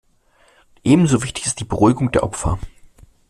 Ebenso 0.83 1.21
wichtig 1.21 1.45
ist 1.45 1.59
die 1.59 1.63
Beruhigung 1.63 2.09
der 2.11 2.23
Opfer. 2.23 2.57